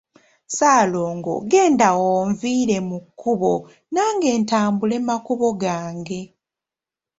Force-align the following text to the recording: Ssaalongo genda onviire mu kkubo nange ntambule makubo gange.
Ssaalongo 0.47 1.33
genda 1.51 1.87
onviire 2.15 2.77
mu 2.89 2.97
kkubo 3.05 3.53
nange 3.93 4.29
ntambule 4.41 4.95
makubo 5.07 5.47
gange. 5.63 6.19